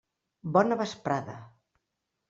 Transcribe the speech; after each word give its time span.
Bona 0.55 0.79
vesprada. 0.81 1.39